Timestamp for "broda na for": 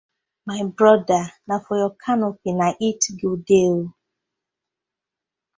0.77-1.75